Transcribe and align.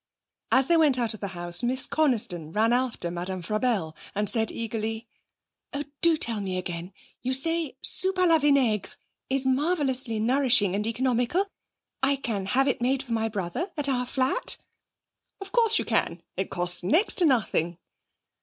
As 0.51 0.67
they 0.67 0.77
went 0.77 0.97
out 0.97 1.13
of 1.13 1.19
the 1.19 1.27
house 1.37 1.61
Miss 1.61 1.85
Coniston 1.85 2.51
ran 2.51 2.73
after 2.73 3.11
Madame 3.11 3.43
Frabelle 3.43 3.93
and 4.15 4.27
said 4.27 4.51
eagerly: 4.51 5.05
'Oh, 5.73 5.83
do 6.01 6.17
tell 6.17 6.41
me 6.41 6.57
again; 6.57 6.91
you 7.21 7.35
say 7.35 7.77
soupe 7.83 8.15
à 8.15 8.27
la 8.27 8.39
vinaigre 8.39 8.89
is 9.29 9.45
marvellously 9.45 10.19
nourishing 10.19 10.73
and 10.73 10.87
economical. 10.87 11.51
I 12.01 12.15
can 12.15 12.47
have 12.47 12.67
it 12.67 12.81
made 12.81 13.03
for 13.03 13.11
my 13.13 13.29
brother 13.29 13.69
at 13.77 13.87
our 13.87 14.07
flat?' 14.07 14.57
'Of 15.39 15.51
course 15.51 15.77
you 15.77 15.85
can! 15.85 16.23
It 16.35 16.49
costs 16.49 16.81
next 16.81 17.19
to 17.19 17.25
nothing.' 17.25 17.77